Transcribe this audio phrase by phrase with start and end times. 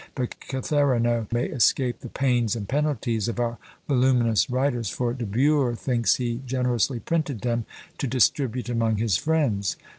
[0.15, 5.75] But Catherinot may escape "the pains and penalties" of our voluminous writers, for De Bure
[5.75, 7.67] thinks he generously printed them
[7.99, 9.75] to distribute among his friends.